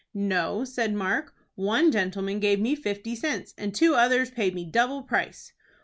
[0.15, 5.03] "No," said Mark; "one gentleman gave me fifty cents, and two others paid me double
[5.03, 5.53] price."